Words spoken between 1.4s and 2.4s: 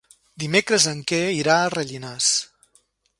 irà a Rellinars.